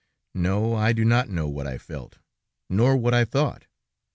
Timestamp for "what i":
1.47-1.77, 2.97-3.23